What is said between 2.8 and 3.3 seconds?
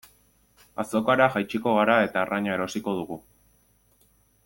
dugu.